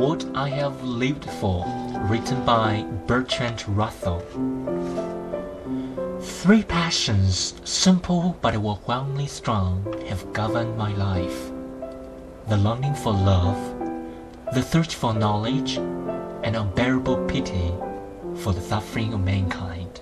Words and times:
What 0.00 0.24
I 0.34 0.48
Have 0.48 0.82
Lived 0.82 1.26
For, 1.26 1.62
written 2.08 2.42
by 2.46 2.86
Bertrand 3.06 3.62
Russell. 3.68 4.20
Three 6.22 6.62
passions, 6.62 7.52
simple 7.64 8.34
but 8.40 8.54
overwhelmingly 8.54 9.26
strong, 9.26 9.84
have 10.08 10.32
governed 10.32 10.78
my 10.78 10.94
life 10.94 11.50
the 12.48 12.56
longing 12.56 12.94
for 12.94 13.12
love, 13.12 13.60
the 14.54 14.62
thirst 14.62 14.94
for 14.94 15.12
knowledge, 15.12 15.76
and 15.76 16.56
unbearable 16.56 17.26
pity 17.26 17.70
for 18.36 18.54
the 18.54 18.62
suffering 18.62 19.12
of 19.12 19.20
mankind. 19.20 20.00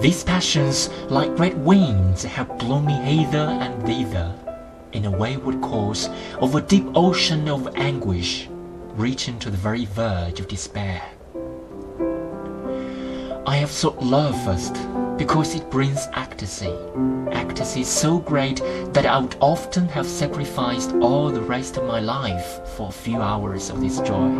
These 0.00 0.24
passions, 0.24 0.88
like 1.10 1.36
great 1.36 1.58
winds, 1.58 2.24
have 2.24 2.56
blown 2.56 2.86
me 2.86 2.94
hither 2.94 3.58
and 3.60 3.84
thither 3.84 4.34
in 4.92 5.04
a 5.04 5.10
wayward 5.10 5.60
course 5.60 6.08
of 6.40 6.54
a 6.54 6.60
deep 6.60 6.86
ocean 6.94 7.48
of 7.48 7.74
anguish, 7.76 8.48
reaching 8.94 9.38
to 9.38 9.50
the 9.50 9.56
very 9.56 9.84
verge 9.86 10.40
of 10.40 10.48
despair. 10.48 11.02
I 13.46 13.56
have 13.56 13.70
sought 13.70 14.02
love 14.02 14.40
first 14.44 14.74
because 15.16 15.54
it 15.54 15.70
brings 15.70 16.08
ecstasy, 16.14 16.74
ecstasy 17.30 17.84
so 17.84 18.18
great 18.18 18.62
that 18.92 19.06
I 19.06 19.18
would 19.18 19.36
often 19.40 19.88
have 19.88 20.06
sacrificed 20.06 20.92
all 20.94 21.30
the 21.30 21.42
rest 21.42 21.76
of 21.76 21.84
my 21.84 22.00
life 22.00 22.60
for 22.76 22.88
a 22.88 22.92
few 22.92 23.20
hours 23.20 23.70
of 23.70 23.80
this 23.80 23.98
joy. 24.00 24.30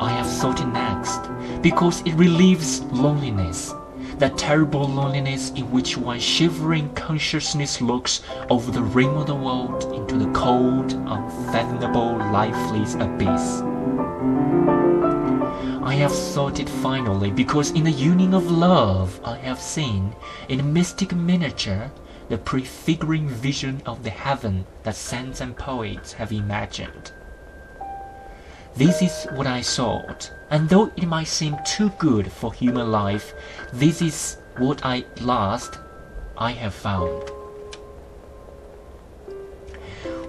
I 0.00 0.10
have 0.10 0.26
sought 0.26 0.60
it 0.60 0.66
next 0.66 1.20
because 1.62 2.00
it 2.02 2.14
relieves 2.14 2.80
loneliness 2.84 3.74
that 4.18 4.36
terrible 4.36 4.88
loneliness 4.88 5.50
in 5.50 5.70
which 5.70 5.96
one 5.96 6.18
shivering 6.18 6.92
consciousness 6.94 7.80
looks 7.80 8.22
over 8.50 8.70
the 8.70 8.82
rim 8.82 9.16
of 9.16 9.26
the 9.26 9.34
world 9.34 9.94
into 9.94 10.16
the 10.16 10.30
cold, 10.32 10.92
unfathomable, 10.92 12.16
lifeless 12.32 12.94
abyss. 12.94 13.62
I 15.82 15.94
have 15.94 16.12
sought 16.12 16.60
it 16.60 16.68
finally 16.68 17.30
because 17.30 17.70
in 17.70 17.84
the 17.84 17.90
union 17.90 18.34
of 18.34 18.50
love 18.50 19.20
I 19.24 19.36
have 19.38 19.60
seen, 19.60 20.14
in 20.48 20.60
a 20.60 20.64
mystic 20.64 21.14
miniature, 21.14 21.90
the 22.28 22.38
prefiguring 22.38 23.28
vision 23.28 23.80
of 23.86 24.02
the 24.02 24.10
heaven 24.10 24.66
that 24.82 24.96
saints 24.96 25.40
and 25.40 25.56
poets 25.56 26.12
have 26.12 26.32
imagined. 26.32 27.12
This 28.78 29.02
is 29.02 29.26
what 29.32 29.48
I 29.48 29.60
sought, 29.60 30.30
and 30.50 30.68
though 30.68 30.92
it 30.94 31.08
might 31.08 31.26
seem 31.26 31.56
too 31.66 31.90
good 31.98 32.30
for 32.30 32.52
human 32.52 32.92
life, 32.92 33.34
this 33.72 34.00
is 34.00 34.36
what 34.56 34.86
I 34.86 35.04
last 35.20 35.80
I 36.36 36.52
have 36.52 36.74
found. 36.74 37.24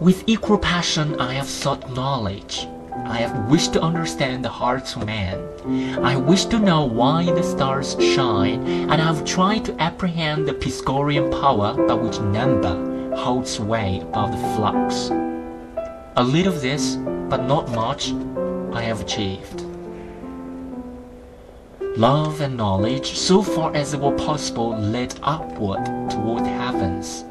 With 0.01 0.23
equal 0.25 0.57
passion 0.57 1.19
I 1.19 1.33
have 1.35 1.45
sought 1.45 1.93
knowledge. 1.93 2.67
I 3.05 3.17
have 3.17 3.51
wished 3.51 3.73
to 3.73 3.83
understand 3.83 4.43
the 4.43 4.49
hearts 4.49 4.95
of 4.95 5.05
men. 5.05 5.37
I 6.03 6.15
wish 6.15 6.45
to 6.45 6.57
know 6.57 6.85
why 6.85 7.25
the 7.25 7.43
stars 7.43 7.95
shine, 7.99 8.65
and 8.65 8.93
I 8.93 9.13
have 9.13 9.25
tried 9.25 9.63
to 9.65 9.79
apprehend 9.79 10.47
the 10.47 10.55
Pythagorean 10.55 11.29
power 11.29 11.75
by 11.87 11.93
which 11.93 12.19
number 12.19 13.15
holds 13.15 13.51
sway 13.51 13.99
above 13.99 14.31
the 14.31 14.55
flux. 14.55 15.11
A 16.19 16.23
little 16.23 16.51
of 16.51 16.59
this, 16.59 16.97
but 17.29 17.45
not 17.45 17.69
much, 17.71 18.11
I 18.73 18.81
have 18.81 18.99
achieved. 18.99 19.61
Love 21.95 22.41
and 22.41 22.57
knowledge, 22.57 23.17
so 23.17 23.41
far 23.41 23.73
as 23.73 23.93
it 23.93 24.01
were 24.01 24.17
possible, 24.17 24.77
led 24.77 25.17
upward 25.23 25.85
toward 26.09 26.45
heavens, 26.45 27.23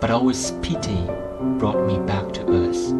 but 0.00 0.10
always 0.10 0.52
pity 0.62 1.04
brought 1.58 1.86
me 1.86 1.98
back 2.06 2.32
to 2.32 2.48
earth. 2.48 2.94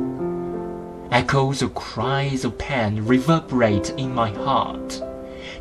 Echoes 1.10 1.62
of 1.62 1.74
cries 1.74 2.44
of 2.44 2.58
pain 2.58 3.02
reverberate 3.06 3.94
in 3.96 4.14
my 4.14 4.28
heart. 4.28 5.02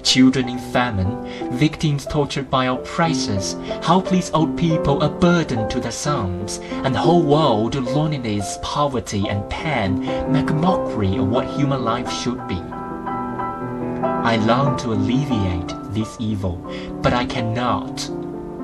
Children 0.04 0.50
in 0.50 0.60
famine, 0.60 1.26
victims 1.52 2.06
tortured 2.06 2.50
by 2.50 2.66
oppressors, 2.66 3.54
helpless 3.84 4.32
old 4.34 4.58
people 4.58 5.02
a 5.02 5.10
burden 5.10 5.68
to 5.70 5.80
their 5.80 5.92
sons, 5.92 6.60
and 6.84 6.94
the 6.94 7.00
whole 7.00 7.24
world 7.24 7.76
loneliness, 7.76 8.58
poverty, 8.62 9.28
and 9.28 9.50
pain 9.50 10.00
make 10.32 10.54
mockery 10.54 11.18
of 11.18 11.28
what 11.28 11.48
human 11.48 11.84
life 11.84 12.12
should 12.12 12.48
be. 12.48 12.62
I 14.02 14.38
long 14.38 14.78
to 14.78 14.94
alleviate 14.94 15.74
this 15.94 16.16
evil, 16.20 16.56
but 17.02 17.14
I 17.14 17.26
cannot, 17.26 18.08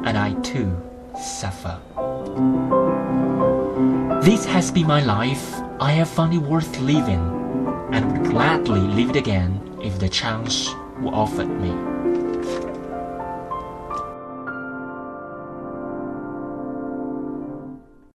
and 0.05 0.17
I 0.17 0.33
too 0.41 0.75
suffer. 1.19 1.79
This 4.21 4.45
has 4.45 4.71
been 4.71 4.87
my 4.87 5.03
life. 5.03 5.53
I 5.79 5.91
have 5.91 6.09
found 6.09 6.33
it 6.33 6.39
worth 6.39 6.79
living, 6.79 7.21
and 7.91 8.11
would 8.11 8.31
gladly 8.31 8.79
live 8.79 9.09
it 9.11 9.15
again 9.15 9.61
if 9.83 9.99
the 9.99 10.09
chance 10.09 10.73
offered 11.03 11.49
me. 11.61 11.94